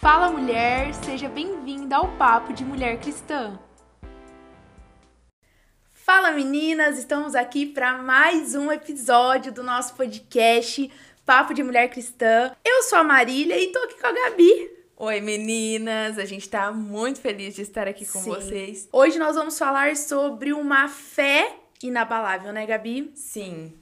[0.00, 3.58] Fala mulher, seja bem-vinda ao Papo de Mulher Cristã.
[5.92, 10.88] Fala meninas, estamos aqui para mais um episódio do nosso podcast
[11.26, 12.54] Papo de Mulher Cristã.
[12.64, 14.70] Eu sou a Marília e tô aqui com a Gabi.
[14.96, 18.30] Oi meninas, a gente tá muito feliz de estar aqui com Sim.
[18.30, 18.88] vocês.
[18.92, 23.10] Hoje nós vamos falar sobre uma fé inabalável, né, Gabi?
[23.16, 23.74] Sim.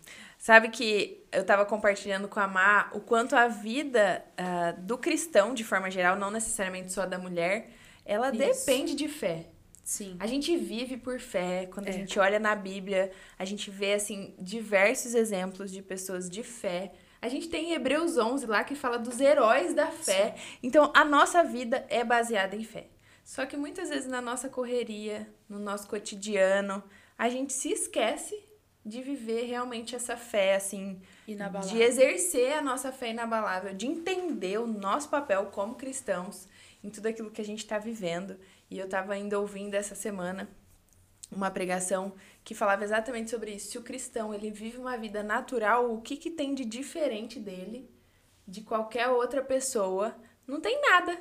[0.47, 5.53] Sabe que eu estava compartilhando com a Má o quanto a vida uh, do cristão,
[5.53, 7.71] de forma geral, não necessariamente só da mulher,
[8.05, 8.65] ela Isso.
[8.65, 9.47] depende de fé.
[9.83, 10.17] Sim.
[10.21, 11.67] A gente vive por fé.
[11.67, 11.91] Quando é.
[11.91, 16.93] a gente olha na Bíblia, a gente vê, assim, diversos exemplos de pessoas de fé.
[17.21, 20.37] A gente tem Hebreus 11 lá que fala dos heróis da fé.
[20.37, 20.59] Sim.
[20.63, 22.87] Então, a nossa vida é baseada em fé.
[23.25, 26.85] Só que muitas vezes na nossa correria, no nosso cotidiano,
[27.19, 28.46] a gente se esquece
[28.87, 31.77] de viver realmente essa fé, assim, inabalável.
[31.77, 36.47] de exercer a nossa fé inabalável, de entender o nosso papel como cristãos
[36.85, 38.39] em tudo aquilo que a gente está vivendo.
[38.71, 40.49] E eu estava ainda ouvindo essa semana
[41.33, 43.73] uma pregação que falava exatamente sobre isso.
[43.73, 47.91] Se o cristão ele vive uma vida natural, o que, que tem de diferente dele,
[48.47, 50.15] de qualquer outra pessoa?
[50.47, 51.19] Não tem nada.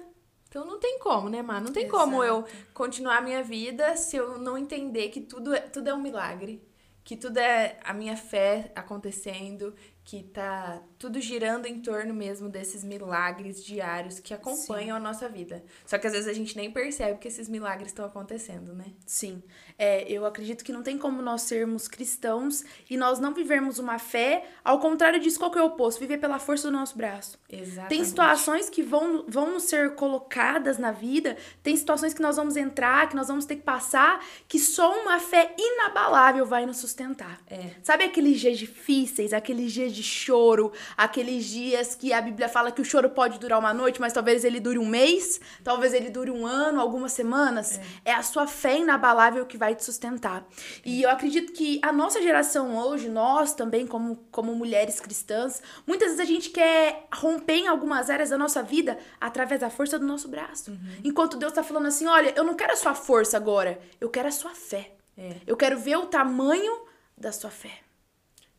[0.48, 1.60] Então não tem como, né, Má?
[1.60, 1.98] Não tem Exato.
[1.98, 5.94] como eu continuar a minha vida se eu não entender que tudo é, tudo é
[5.96, 6.62] um milagre
[7.06, 12.84] que tudo é a minha fé acontecendo, que tá tudo girando em torno mesmo desses
[12.84, 15.00] milagres diários que acompanham Sim.
[15.00, 15.64] a nossa vida.
[15.86, 18.86] Só que às vezes a gente nem percebe que esses milagres estão acontecendo, né?
[19.06, 19.44] Sim.
[19.78, 24.00] É, eu acredito que não tem como nós sermos cristãos e nós não vivermos uma
[24.00, 26.00] fé, ao contrário disso, qual que é o oposto?
[26.00, 27.38] Viver pela força do nosso braço.
[27.50, 27.90] Exatamente.
[27.90, 33.10] Tem situações que vão, vão ser colocadas na vida, tem situações que nós vamos entrar,
[33.10, 37.40] que nós vamos ter que passar, que só uma fé inabalável vai nos sustentar.
[37.50, 37.72] É.
[37.84, 42.82] Sabe aqueles dias difíceis, aqueles dias de choro, aqueles dias que a Bíblia fala que
[42.82, 46.32] o choro pode durar uma noite, mas talvez ele dure um mês, talvez ele dure
[46.32, 47.80] um ano, algumas semanas.
[48.06, 50.46] É, é a sua fé inabalável que vai te sustentar.
[50.86, 56.10] E eu acredito que a nossa geração hoje, nós também, como, como mulheres cristãs, muitas
[56.10, 60.06] vezes a gente quer romper em algumas áreas da nossa vida através da força do
[60.06, 60.72] nosso braço.
[60.72, 60.78] Uhum.
[61.04, 64.28] Enquanto Deus está falando assim: olha, eu não quero a sua força agora, eu quero
[64.28, 64.92] a sua fé.
[65.18, 65.38] É.
[65.48, 66.86] Eu quero ver o tamanho
[67.18, 67.80] da sua fé.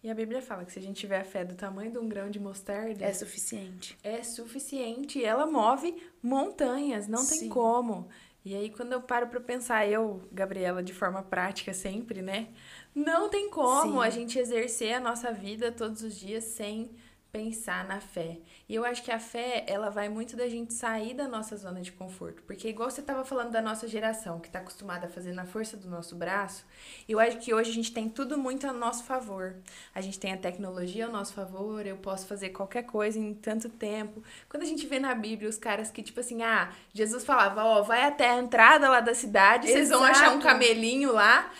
[0.06, 2.08] E a Bíblia fala que se a gente tiver a fé do tamanho de um
[2.08, 3.04] grão de mostarda.
[3.04, 3.98] É suficiente.
[4.04, 5.24] É suficiente.
[5.24, 7.40] Ela move montanhas, não Sim.
[7.40, 8.08] tem como.
[8.46, 12.50] E aí, quando eu paro pra pensar, eu, Gabriela, de forma prática sempre, né?
[12.94, 14.06] Não tem como Sim.
[14.06, 16.92] a gente exercer a nossa vida todos os dias sem
[17.32, 18.38] pensar na fé.
[18.68, 21.80] E eu acho que a fé, ela vai muito da gente sair da nossa zona
[21.82, 22.42] de conforto.
[22.42, 25.76] Porque, igual você estava falando da nossa geração, que está acostumada a fazer na força
[25.76, 26.64] do nosso braço,
[27.08, 29.56] eu acho que hoje a gente tem tudo muito a nosso favor.
[29.94, 33.68] A gente tem a tecnologia ao nosso favor, eu posso fazer qualquer coisa em tanto
[33.68, 34.22] tempo.
[34.48, 37.82] Quando a gente vê na Bíblia os caras que, tipo assim, ah, Jesus falava, ó,
[37.82, 39.78] vai até a entrada lá da cidade, Exato.
[39.78, 41.50] vocês vão achar um camelinho lá,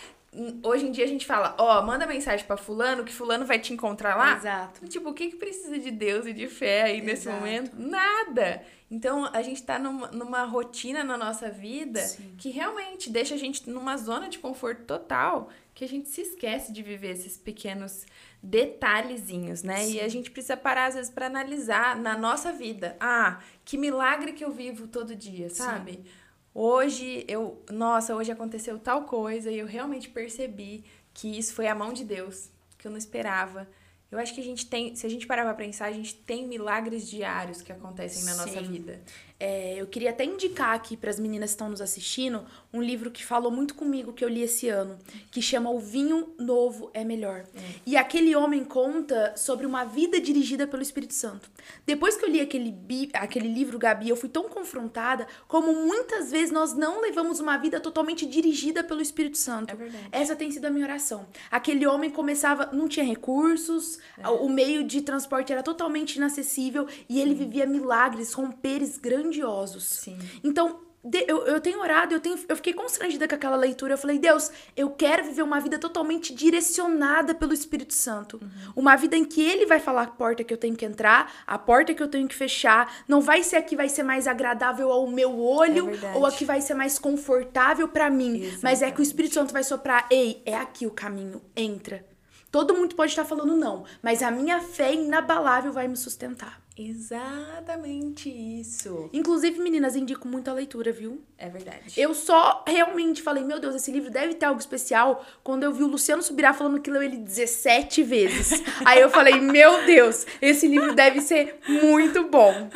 [0.63, 3.59] hoje em dia a gente fala, ó, oh, manda mensagem para fulano que fulano vai
[3.59, 4.37] te encontrar lá.
[4.37, 4.87] Exato.
[4.87, 7.07] Tipo, o que que precisa de Deus e de fé aí Exato.
[7.07, 7.73] nesse momento?
[7.79, 8.63] Nada.
[8.91, 12.35] Então, a gente tá numa, numa rotina na nossa vida Sim.
[12.39, 16.73] que realmente deixa a gente numa zona de conforto total, que a gente se esquece
[16.73, 18.07] de viver esses pequenos
[18.41, 19.79] detalhezinhos, né?
[19.79, 19.95] Sim.
[19.95, 22.97] E a gente precisa parar às vezes para analisar na nossa vida.
[23.01, 25.93] Ah, que milagre que eu vivo todo dia, sabe?
[25.93, 26.26] Sim
[26.57, 31.75] hoje eu, nossa, hoje aconteceu tal coisa e eu realmente percebi que isso foi a
[31.75, 33.69] mão de Deus, que eu não esperava.
[34.11, 36.47] Eu acho que a gente tem, se a gente parar pra pensar, a gente tem
[36.47, 38.39] milagres diários que acontecem na Sim.
[38.39, 39.03] nossa vida.
[39.39, 43.11] É, eu queria até indicar aqui para as meninas que estão nos assistindo um livro
[43.11, 44.99] que falou muito comigo que eu li esse ano,
[45.31, 47.45] que chama O Vinho Novo é Melhor.
[47.55, 47.61] É.
[47.85, 51.51] E aquele homem conta sobre uma vida dirigida pelo Espírito Santo.
[51.85, 52.75] Depois que eu li aquele,
[53.13, 57.79] aquele livro, Gabi, eu fui tão confrontada como muitas vezes nós não levamos uma vida
[57.79, 59.71] totalmente dirigida pelo Espírito Santo.
[59.71, 60.09] É verdade.
[60.13, 61.27] Essa tem sido a minha oração.
[61.51, 64.29] Aquele homem começava, não tinha recursos, é.
[64.29, 69.85] o meio de transporte era totalmente inacessível e ele vivia milagres, romperes grandes grandiosos.
[69.85, 70.19] Sim.
[70.43, 70.81] Então,
[71.29, 73.95] eu, eu tenho orado, eu, tenho, eu fiquei constrangida com aquela leitura.
[73.95, 78.41] Eu falei, Deus, eu quero viver uma vida totalmente direcionada pelo Espírito Santo.
[78.43, 78.73] Uhum.
[78.75, 81.59] Uma vida em que Ele vai falar a porta que eu tenho que entrar, a
[81.59, 83.05] porta que eu tenho que fechar.
[83.07, 86.33] Não vai ser a que vai ser mais agradável ao meu olho é ou a
[86.33, 88.37] que vai ser mais confortável para mim.
[88.37, 88.63] Exatamente.
[88.63, 92.05] Mas é que o Espírito Santo vai soprar, ei, é aqui o caminho, entra.
[92.51, 96.66] Todo mundo pode estar falando não, mas a minha fé inabalável vai me sustentar.
[96.79, 99.09] Exatamente isso.
[99.11, 101.23] Inclusive, meninas, indico muito a leitura, viu?
[101.39, 101.99] É verdade.
[101.99, 105.83] Eu só realmente falei, meu Deus, esse livro deve ter algo especial quando eu vi
[105.83, 108.63] o Luciano Subirá falando que leu ele 17 vezes.
[108.85, 112.69] Aí eu falei, meu Deus, esse livro deve ser muito bom.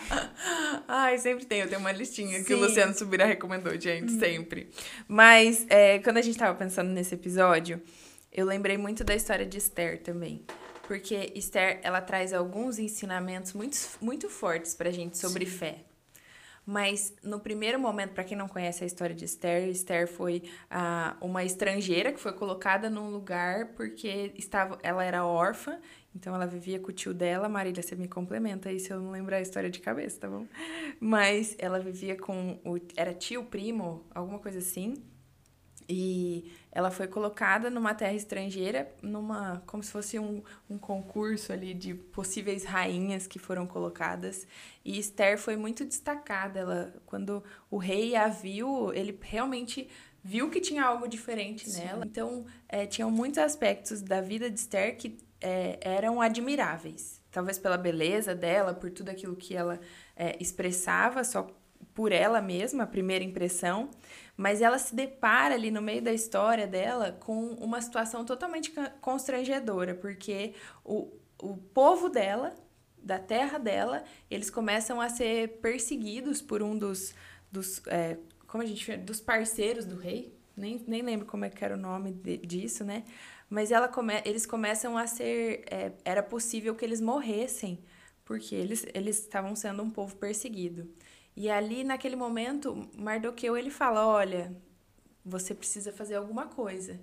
[0.88, 1.60] Ai, sempre tem.
[1.60, 2.44] Eu tenho uma listinha Sim.
[2.44, 4.18] que o Luciano Subirá recomendou, gente, hum.
[4.18, 4.70] sempre.
[5.06, 7.82] Mas, é, quando a gente tava pensando nesse episódio,
[8.32, 10.42] eu lembrei muito da história de Esther também.
[10.86, 15.58] Porque Esther, ela traz alguns ensinamentos muito, muito fortes pra gente sobre Sim.
[15.58, 15.84] fé.
[16.66, 21.14] Mas no primeiro momento, para quem não conhece a história de Esther, Esther foi ah,
[21.20, 25.78] uma estrangeira que foi colocada num lugar porque estava, ela era órfã,
[26.16, 27.50] então ela vivia com o tio dela.
[27.50, 30.46] Marília, você me complementa aí se eu não lembrar a história de cabeça, tá bom?
[30.98, 32.78] Mas ela vivia com o.
[32.96, 34.94] Era tio, primo, alguma coisa assim.
[35.88, 41.74] E ela foi colocada numa terra estrangeira, numa como se fosse um, um concurso ali
[41.74, 44.46] de possíveis rainhas que foram colocadas.
[44.84, 46.60] E Esther foi muito destacada.
[46.60, 49.88] Ela, quando o rei a viu, ele realmente
[50.22, 51.84] viu que tinha algo diferente Sim.
[51.84, 52.04] nela.
[52.06, 57.20] Então, é, tinham muitos aspectos da vida de Esther que é, eram admiráveis.
[57.30, 59.78] Talvez pela beleza dela, por tudo aquilo que ela
[60.16, 61.46] é, expressava, só
[61.92, 63.90] por ela mesma, a primeira impressão
[64.36, 69.94] mas ela se depara ali no meio da história dela com uma situação totalmente constrangedora,
[69.94, 70.54] porque
[70.84, 72.54] o, o povo dela,
[72.98, 77.14] da terra dela, eles começam a ser perseguidos por um dos,
[77.50, 81.64] dos é, como a gente dos parceiros do rei, nem, nem lembro como é que
[81.64, 83.04] era o nome de, disso, né?
[83.48, 87.78] Mas ela come, eles começam a ser, é, era possível que eles morressem,
[88.24, 90.88] porque eles, eles estavam sendo um povo perseguido.
[91.36, 94.54] E ali, naquele momento, Mardoqueu, ele fala, olha,
[95.24, 97.00] você precisa fazer alguma coisa.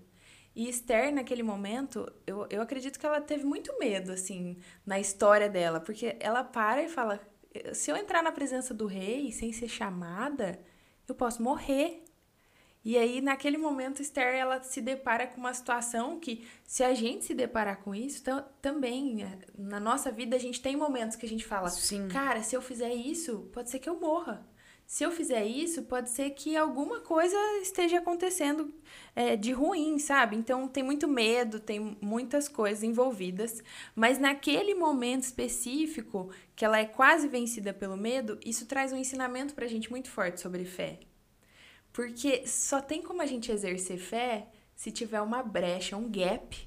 [0.56, 5.50] E Esther, naquele momento, eu, eu acredito que ela teve muito medo, assim, na história
[5.50, 7.20] dela, porque ela para e fala:
[7.74, 10.60] se eu entrar na presença do rei sem ser chamada,
[11.08, 12.01] eu posso morrer.
[12.84, 17.24] E aí, naquele momento, Esther ela se depara com uma situação que, se a gente
[17.26, 18.24] se deparar com isso,
[18.60, 22.08] também, é, na nossa vida, a gente tem momentos que a gente fala: Sim.
[22.08, 24.50] cara, se eu fizer isso, pode ser que eu morra.
[24.92, 28.74] Se eu fizer isso, pode ser que alguma coisa esteja acontecendo
[29.16, 30.36] é, de ruim, sabe?
[30.36, 33.64] Então, tem muito medo, tem muitas coisas envolvidas.
[33.96, 39.54] Mas naquele momento específico, que ela é quase vencida pelo medo, isso traz um ensinamento
[39.54, 41.00] pra gente muito forte sobre fé.
[41.92, 46.58] Porque só tem como a gente exercer fé se tiver uma brecha, um gap,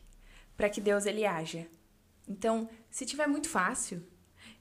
[0.56, 1.66] para que Deus ele haja.
[2.28, 4.06] Então, se tiver muito fácil,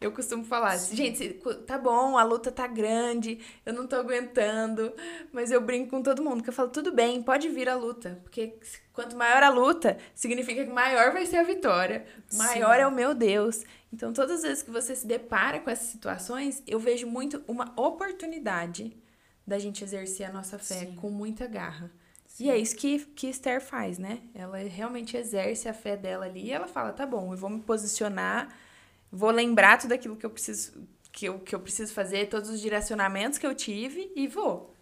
[0.01, 0.95] eu costumo falar, Sim.
[0.95, 4.93] gente, tá bom, a luta tá grande, eu não tô aguentando,
[5.31, 8.19] mas eu brinco com todo mundo, que eu falo, tudo bem, pode vir a luta,
[8.23, 8.57] porque
[8.91, 12.81] quanto maior a luta, significa que maior vai ser a vitória, maior Sim.
[12.81, 13.63] é o meu Deus.
[13.93, 17.71] Então, todas as vezes que você se depara com essas situações, eu vejo muito uma
[17.77, 18.97] oportunidade
[19.45, 20.95] da gente exercer a nossa fé Sim.
[20.95, 21.91] com muita garra.
[22.25, 22.45] Sim.
[22.45, 24.21] E é isso que, que Esther faz, né?
[24.33, 27.61] Ela realmente exerce a fé dela ali e ela fala: tá bom, eu vou me
[27.61, 28.55] posicionar,
[29.11, 32.59] vou lembrar tudo aquilo que eu preciso, que eu, que eu preciso fazer, todos os
[32.59, 34.73] direcionamentos que eu tive e vou.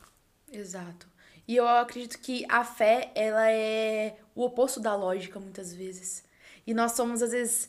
[0.52, 1.12] Exato.
[1.48, 6.24] E eu acredito que a fé, ela é o oposto da lógica, muitas vezes.
[6.66, 7.68] E nós somos, às vezes.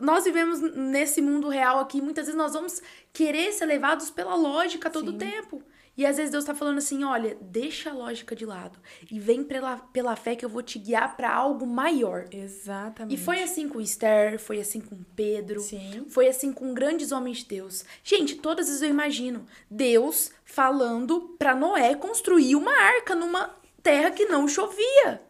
[0.00, 2.80] Nós vivemos nesse mundo real aqui, muitas vezes nós vamos
[3.12, 5.62] querer ser levados pela lógica todo o tempo.
[5.96, 8.78] E às vezes Deus tá falando assim: olha, deixa a lógica de lado
[9.10, 12.26] e vem pela, pela fé que eu vou te guiar para algo maior.
[12.32, 13.14] Exatamente.
[13.14, 16.06] E foi assim com Esther, foi assim com Pedro, Sim.
[16.08, 17.84] foi assim com grandes homens de Deus.
[18.02, 24.24] Gente, todas as eu imagino Deus falando para Noé construir uma arca numa terra que
[24.26, 25.20] não chovia.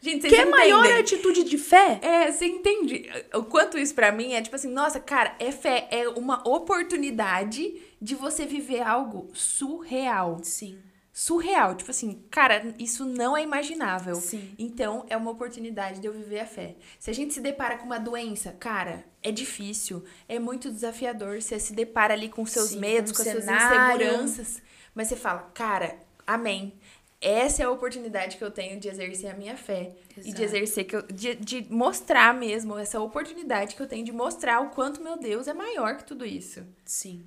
[0.00, 1.98] Gente, que é maior atitude de fé?
[2.02, 5.88] É, você entende o quanto isso para mim é tipo assim, nossa, cara, é fé,
[5.90, 10.40] é uma oportunidade de você viver algo surreal.
[10.42, 10.78] Sim.
[11.12, 14.16] Surreal, tipo assim, cara, isso não é imaginável.
[14.16, 14.54] Sim.
[14.58, 16.76] Então, é uma oportunidade de eu viver a fé.
[16.98, 21.40] Se a gente se depara com uma doença, cara, é difícil, é muito desafiador.
[21.40, 24.62] Você se depara ali com seus Sim, medos, com, com suas inseguranças.
[24.94, 26.74] Mas você fala, cara, amém
[27.20, 29.96] essa é a oportunidade que eu tenho de exercer a minha fé.
[30.16, 30.28] Exato.
[30.28, 34.12] E de exercer, que eu, de, de mostrar mesmo, essa oportunidade que eu tenho de
[34.12, 36.62] mostrar o quanto meu Deus é maior que tudo isso.
[36.84, 37.24] Sim.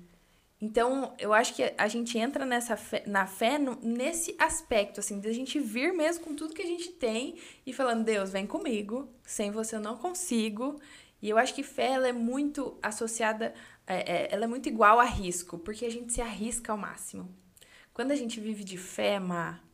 [0.60, 5.18] Então, eu acho que a gente entra nessa fé, na fé no, nesse aspecto, assim,
[5.18, 8.46] de a gente vir mesmo com tudo que a gente tem e falando, Deus, vem
[8.46, 10.78] comigo, sem você eu não consigo.
[11.22, 13.54] E eu acho que fé, ela é muito associada,
[13.86, 17.34] é, é, ela é muito igual a risco, porque a gente se arrisca ao máximo.
[17.94, 19.64] Quando a gente vive de fé, Mar,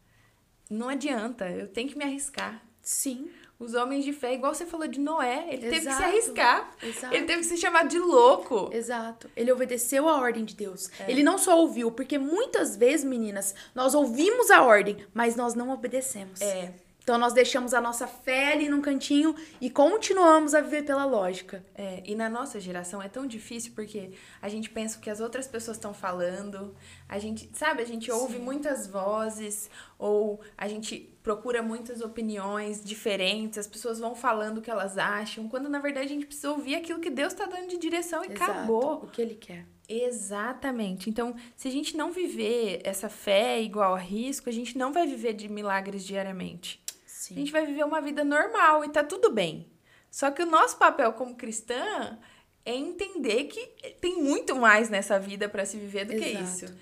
[0.71, 2.63] não adianta, eu tenho que me arriscar.
[2.81, 3.29] Sim.
[3.59, 5.71] Os homens de fé, igual você falou de Noé, ele Exato.
[5.71, 6.77] teve que se arriscar.
[6.83, 7.15] Exato.
[7.15, 8.71] Ele teve que ser chamado de louco.
[8.73, 9.31] Exato.
[9.35, 10.91] Ele obedeceu a ordem de Deus.
[11.01, 11.11] É.
[11.11, 15.71] Ele não só ouviu, porque muitas vezes, meninas, nós ouvimos a ordem, mas nós não
[15.71, 16.41] obedecemos.
[16.43, 16.73] É.
[17.07, 21.65] Então nós deixamos a nossa fé ali num cantinho e continuamos a viver pela lógica.
[21.73, 24.11] É, e na nossa geração é tão difícil porque
[24.43, 26.75] a gente pensa o que as outras pessoas estão falando,
[27.09, 28.43] a gente, sabe, a gente ouve Sim.
[28.43, 34.71] muitas vozes ou a gente procura muitas opiniões diferentes, as pessoas vão falando o que
[34.71, 37.79] elas acham, quando na verdade a gente precisa ouvir aquilo que Deus está dando de
[37.79, 38.95] direção e Exato, acabou.
[39.05, 39.65] O que ele quer.
[39.89, 41.09] Exatamente.
[41.09, 45.07] Então, se a gente não viver essa fé igual a risco, a gente não vai
[45.07, 46.85] viver de milagres diariamente.
[47.27, 47.35] Sim.
[47.35, 49.69] A gente vai viver uma vida normal e tá tudo bem.
[50.09, 52.17] Só que o nosso papel como cristã
[52.65, 53.67] é entender que
[54.01, 56.31] tem muito mais nessa vida para se viver do Exato.
[56.31, 56.77] que isso.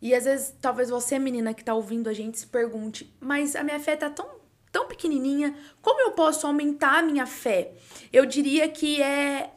[0.00, 3.62] E às vezes, talvez você, menina que tá ouvindo a gente, se pergunte: mas a
[3.62, 4.26] minha fé tá tão,
[4.72, 7.74] tão pequenininha, como eu posso aumentar a minha fé?
[8.10, 9.50] Eu diria que é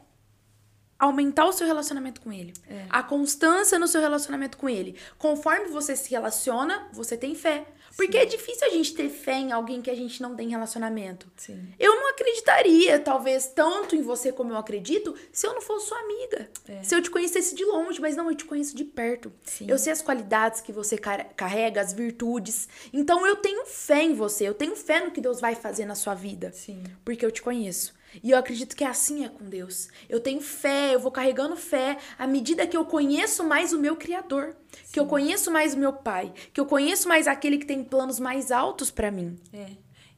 [0.98, 2.52] aumentar o seu relacionamento com ele.
[2.68, 2.84] É.
[2.90, 4.94] A constância no seu relacionamento com ele.
[5.16, 7.66] Conforme você se relaciona, você tem fé.
[7.96, 8.22] Porque Sim.
[8.22, 11.30] é difícil a gente ter fé em alguém que a gente não tem relacionamento.
[11.36, 11.68] Sim.
[11.78, 15.98] Eu não acreditaria, talvez, tanto em você como eu acredito, se eu não fosse sua
[15.98, 16.50] amiga.
[16.68, 16.82] É.
[16.82, 19.32] Se eu te conhecesse de longe, mas não, eu te conheço de perto.
[19.42, 19.66] Sim.
[19.68, 22.68] Eu sei as qualidades que você carrega, as virtudes.
[22.92, 25.94] Então eu tenho fé em você, eu tenho fé no que Deus vai fazer na
[25.94, 26.52] sua vida.
[26.52, 26.82] Sim.
[27.04, 27.97] Porque eu te conheço.
[28.22, 29.88] E eu acredito que assim é com Deus.
[30.08, 33.96] Eu tenho fé, eu vou carregando fé à medida que eu conheço mais o meu
[33.96, 34.92] Criador, Sim.
[34.92, 38.18] que eu conheço mais o meu Pai, que eu conheço mais aquele que tem planos
[38.18, 39.36] mais altos para mim.
[39.52, 39.66] É.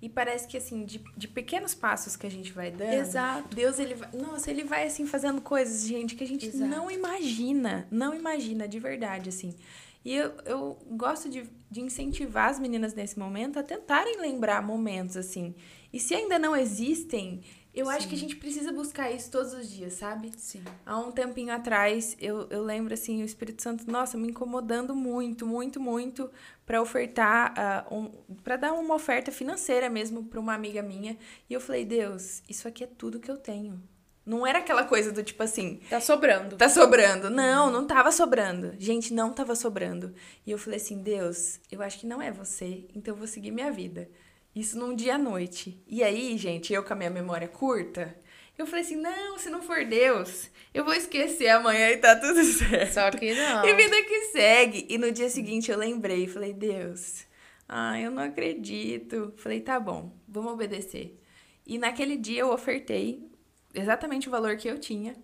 [0.03, 3.55] E parece que assim, de, de pequenos passos que a gente vai dando, Exato.
[3.55, 6.71] Deus ele vai, nossa, ele vai assim fazendo coisas, gente, que a gente Exato.
[6.71, 9.55] não imagina, não imagina de verdade assim.
[10.03, 15.17] E eu, eu gosto de, de incentivar as meninas nesse momento a tentarem lembrar momentos
[15.17, 15.55] assim.
[15.93, 17.43] E se ainda não existem,
[17.73, 17.93] eu Sim.
[17.93, 20.33] acho que a gente precisa buscar isso todos os dias, sabe?
[20.37, 20.63] Sim.
[20.85, 25.47] Há um tempinho atrás, eu, eu lembro, assim, o Espírito Santo, nossa, me incomodando muito,
[25.47, 26.31] muito, muito
[26.67, 27.55] para ofertar,
[27.91, 28.11] uh, um,
[28.43, 31.17] para dar uma oferta financeira mesmo para uma amiga minha.
[31.49, 33.81] E eu falei, Deus, isso aqui é tudo que eu tenho.
[34.27, 35.81] Não era aquela coisa do tipo assim.
[35.89, 36.57] Tá sobrando.
[36.57, 37.31] Tá sobrando.
[37.31, 38.75] Não, não tava sobrando.
[38.79, 40.15] Gente, não tava sobrando.
[40.47, 43.51] E eu falei assim: Deus, eu acho que não é você, então eu vou seguir
[43.51, 44.09] minha vida.
[44.55, 45.83] Isso num dia à noite.
[45.87, 48.17] E aí, gente, eu com a minha memória curta,
[48.59, 52.43] eu falei assim: não, se não for Deus, eu vou esquecer amanhã e tá tudo
[52.45, 52.93] certo.
[52.93, 53.65] Só que não.
[53.65, 54.87] E vida que segue.
[54.89, 57.25] E no dia seguinte eu lembrei, falei: Deus,
[57.69, 59.33] ah, eu não acredito.
[59.37, 61.19] Falei: tá bom, vamos obedecer.
[61.67, 63.31] E naquele dia eu ofertei
[63.73, 65.15] exatamente o valor que eu tinha.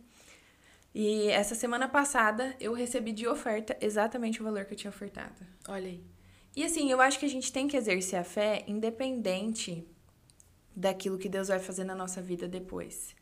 [0.94, 5.34] E essa semana passada eu recebi de oferta exatamente o valor que eu tinha ofertado.
[5.68, 6.15] Olha aí.
[6.56, 9.86] E assim, eu acho que a gente tem que exercer a fé independente
[10.74, 13.14] daquilo que Deus vai fazer na nossa vida depois.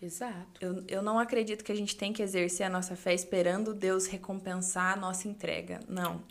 [0.00, 0.64] Exato.
[0.64, 4.06] Eu, eu não acredito que a gente tem que exercer a nossa fé esperando Deus
[4.06, 5.80] recompensar a nossa entrega.
[5.86, 6.24] Não.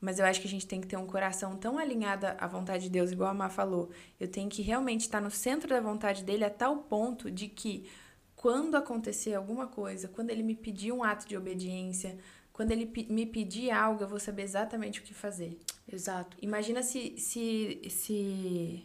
[0.00, 2.84] Mas eu acho que a gente tem que ter um coração tão alinhado à vontade
[2.84, 3.90] de Deus, igual a Má falou.
[4.18, 7.88] Eu tenho que realmente estar no centro da vontade dele a tal ponto de que
[8.34, 12.18] quando acontecer alguma coisa, quando ele me pedir um ato de obediência,
[12.52, 15.58] quando ele me pedir algo, eu vou saber exatamente o que fazer.
[15.90, 16.36] Exato.
[16.40, 18.84] Imagina se, se, se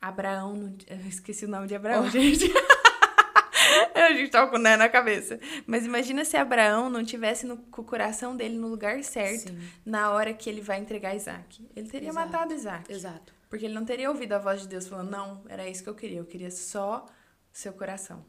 [0.00, 0.54] Abraão.
[0.54, 0.76] Não...
[0.88, 2.10] Eu esqueci o nome de Abraão, oh.
[2.10, 2.50] gente.
[3.94, 5.38] a gente tava com o né na cabeça.
[5.66, 9.58] Mas imagina se Abraão não tivesse no, com o coração dele no lugar certo Sim.
[9.84, 11.66] na hora que ele vai entregar Isaac.
[11.74, 12.26] Ele teria Exato.
[12.26, 12.92] matado Isaac.
[12.92, 13.34] Exato.
[13.48, 15.94] Porque ele não teria ouvido a voz de Deus falando, não, era isso que eu
[15.94, 16.18] queria.
[16.18, 17.06] Eu queria só
[17.52, 18.24] seu coração.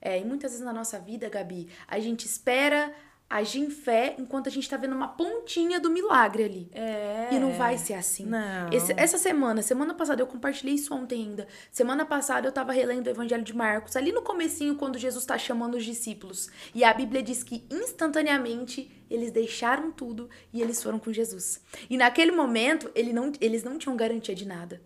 [0.00, 2.94] É, e muitas vezes na nossa vida, Gabi, a gente espera
[3.32, 6.70] agir em fé enquanto a gente tá vendo uma pontinha do milagre ali.
[6.72, 7.28] É.
[7.32, 8.26] E não vai ser assim.
[8.26, 8.70] Não.
[8.70, 11.48] Esse, essa semana, semana passada, eu compartilhei isso ontem ainda.
[11.70, 15.38] Semana passada eu tava relendo o Evangelho de Marcos, ali no comecinho, quando Jesus tá
[15.38, 16.50] chamando os discípulos.
[16.74, 21.60] E a Bíblia diz que instantaneamente eles deixaram tudo e eles foram com Jesus.
[21.88, 24.82] E naquele momento, ele não, eles não tinham garantia de nada.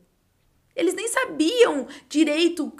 [0.75, 2.73] Eles nem sabiam direito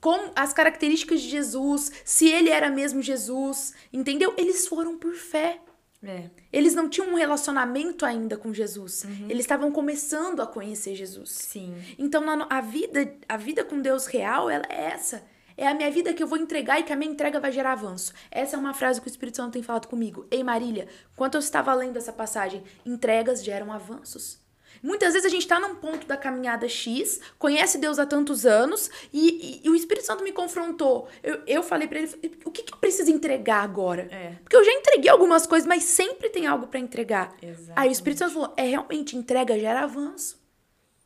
[0.00, 4.34] com as características de Jesus, se ele era mesmo Jesus, entendeu?
[4.36, 5.60] Eles foram por fé.
[6.02, 6.30] É.
[6.52, 9.04] Eles não tinham um relacionamento ainda com Jesus.
[9.04, 9.26] Uhum.
[9.28, 11.30] Eles estavam começando a conhecer Jesus.
[11.30, 11.74] Sim.
[11.98, 15.24] Então a vida, a vida com Deus real, ela é essa.
[15.56, 17.72] É a minha vida que eu vou entregar e que a minha entrega vai gerar
[17.72, 18.12] avanço.
[18.30, 20.24] Essa é uma frase que o Espírito Santo tem falado comigo.
[20.30, 24.38] Ei, Marília, enquanto eu estava lendo essa passagem, entregas geram avanços.
[24.82, 28.90] Muitas vezes a gente está num ponto da caminhada X, conhece Deus há tantos anos,
[29.12, 31.08] e, e, e o Espírito Santo me confrontou.
[31.22, 34.08] Eu, eu falei para ele: o que, que eu preciso entregar agora?
[34.10, 34.36] É.
[34.42, 37.34] Porque eu já entreguei algumas coisas, mas sempre tem algo para entregar.
[37.42, 37.72] Exatamente.
[37.76, 40.38] Aí o Espírito Santo falou: é realmente, entrega gera avanço.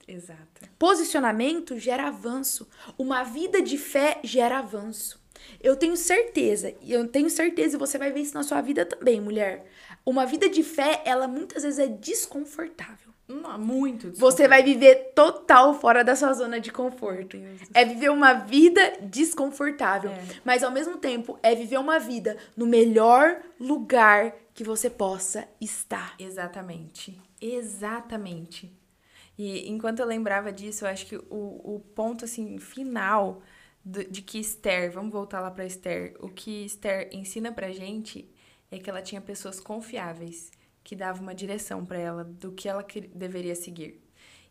[0.06, 0.62] Exato.
[0.78, 2.68] Posicionamento gera avanço.
[2.98, 5.22] Uma vida de fé gera avanço.
[5.60, 8.84] Eu tenho certeza, e eu tenho certeza, e você vai ver isso na sua vida
[8.84, 9.66] também, mulher.
[10.04, 13.12] Uma vida de fé, ela muitas vezes é desconfortável.
[13.32, 14.12] Não, muito.
[14.12, 17.38] Você vai viver total fora da sua zona de conforto.
[17.72, 20.10] É viver uma vida desconfortável.
[20.10, 20.22] É.
[20.44, 26.14] Mas ao mesmo tempo, é viver uma vida no melhor lugar que você possa estar.
[26.18, 27.18] Exatamente.
[27.40, 28.72] Exatamente.
[29.38, 33.42] E enquanto eu lembrava disso, eu acho que o, o ponto assim final
[33.84, 38.28] de, de que Esther, vamos voltar lá para Esther, o que Esther ensina pra gente
[38.70, 40.50] é que ela tinha pessoas confiáveis
[40.82, 44.00] que dava uma direção para ela do que ela que deveria seguir.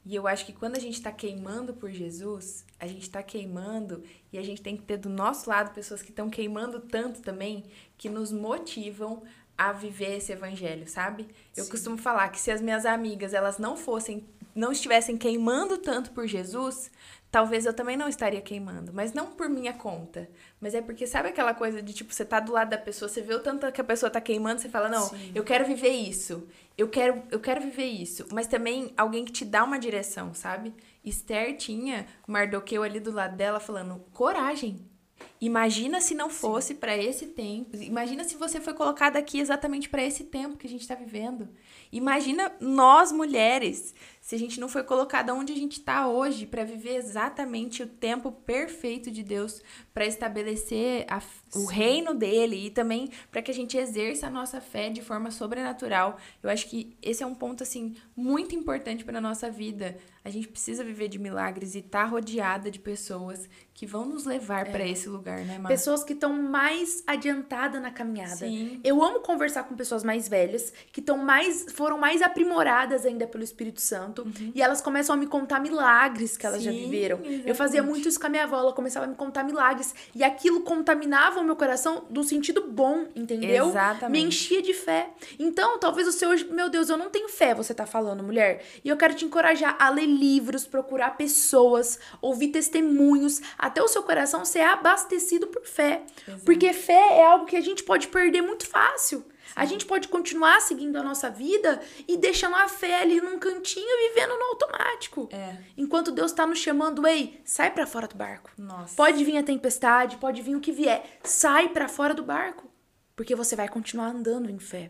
[0.04, 4.04] E eu acho que quando a gente está queimando por Jesus, a gente está queimando
[4.34, 7.66] e a gente tem que ter do nosso lado pessoas que estão queimando tanto também
[7.98, 9.22] que nos motivam
[9.56, 11.28] a viver esse evangelho, sabe?
[11.56, 11.70] Eu Sim.
[11.70, 16.28] costumo falar que se as minhas amigas elas não fossem, não estivessem queimando tanto por
[16.28, 16.92] Jesus,
[17.32, 20.30] talvez eu também não estaria queimando, mas não por minha conta,
[20.60, 23.22] mas é porque sabe aquela coisa de tipo você tá do lado da pessoa, você
[23.22, 25.32] vê o tanto que a pessoa tá queimando, você fala: "Não, Sim.
[25.34, 26.48] eu quero viver isso.
[26.78, 28.26] Eu quero eu quero viver isso".
[28.32, 30.74] Mas também alguém que te dá uma direção, sabe?
[31.04, 34.92] Esther tinha Mardoqueu ali do lado dela falando: "Coragem,
[35.40, 37.76] Imagina se não fosse para esse tempo.
[37.76, 41.50] Imagina se você foi colocada aqui exatamente para esse tempo que a gente está vivendo.
[41.92, 46.64] Imagina nós mulheres, se a gente não foi colocada onde a gente está hoje para
[46.64, 49.62] viver exatamente o tempo perfeito de Deus
[49.94, 51.20] para estabelecer a,
[51.56, 55.32] o reino dele e também para que a gente exerça a nossa fé de forma
[55.32, 56.18] sobrenatural.
[56.42, 59.98] Eu acho que esse é um ponto assim muito importante para nossa vida.
[60.24, 64.26] A gente precisa viver de milagres e estar tá rodeada de pessoas que vão nos
[64.26, 64.72] levar é.
[64.72, 65.70] para esse lugar, né, Mar?
[65.70, 68.36] Pessoas que estão mais adiantadas na caminhada.
[68.36, 68.80] Sim.
[68.84, 73.44] Eu amo conversar com pessoas mais velhas, que estão mais foram mais aprimoradas ainda pelo
[73.44, 74.52] Espírito Santo, uhum.
[74.54, 77.18] e elas começam a me contar milagres que elas Sim, já viveram.
[77.18, 77.50] Exatamente.
[77.50, 80.24] Eu fazia muito isso com a minha avó, ela começava a me contar milagres, e
[80.24, 83.70] aquilo contaminava o meu coração do sentido bom, entendeu?
[83.70, 84.12] Exatamente.
[84.12, 85.10] Me enchia de fé.
[85.40, 88.90] Então, talvez o seu, meu Deus, eu não tenho fé, você tá falando, mulher, e
[88.90, 94.44] eu quero te encorajar a ler livros, procurar pessoas, ouvir testemunhos, até o seu coração
[94.46, 96.04] ser abastecido por fé.
[96.28, 96.44] Exato.
[96.46, 99.24] Porque fé é algo que a gente pode perder muito fácil.
[99.56, 104.10] A gente pode continuar seguindo a nossa vida e deixando a fé ali num cantinho
[104.10, 105.30] vivendo no automático.
[105.32, 105.58] É.
[105.78, 108.52] Enquanto Deus está nos chamando, ei, sai para fora do barco.
[108.58, 108.96] Nossa.
[108.96, 111.04] Pode vir a tempestade, pode vir o que vier.
[111.24, 112.70] Sai para fora do barco.
[113.16, 114.90] Porque você vai continuar andando em fé.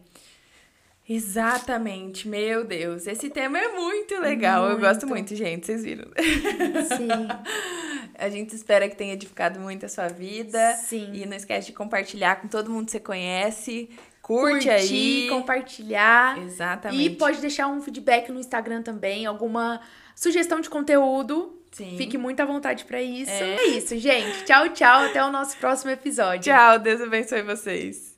[1.10, 3.06] Exatamente, meu Deus.
[3.06, 4.62] Esse tema é muito legal.
[4.68, 4.76] Muito.
[4.76, 5.66] Eu gosto muito, gente.
[5.66, 6.10] Vocês viram?
[6.96, 7.10] Sim.
[8.18, 10.74] a gente espera que tenha edificado muito a sua vida.
[10.76, 11.12] Sim.
[11.14, 13.90] E não esquece de compartilhar com todo mundo que você conhece.
[14.22, 15.28] Curte Curtir, aí.
[15.30, 16.38] compartilhar.
[16.40, 17.04] Exatamente.
[17.04, 19.82] E pode deixar um feedback no Instagram também, alguma
[20.16, 21.58] sugestão de conteúdo.
[21.72, 21.96] Sim.
[21.98, 23.32] Fique muito à vontade para isso.
[23.32, 23.56] É.
[23.56, 24.44] é isso, gente.
[24.44, 25.06] Tchau, tchau.
[25.06, 26.54] Até o nosso próximo episódio.
[26.54, 26.80] Tchau.
[26.80, 28.11] Deus abençoe vocês.